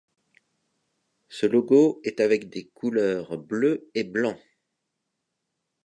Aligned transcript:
Ce 1.29 1.45
logo 1.45 2.01
est 2.03 2.21
avec 2.21 2.49
des 2.49 2.65
couleurs 2.69 3.37
bleues 3.37 3.87
et 3.93 4.03
blancs. 4.03 4.41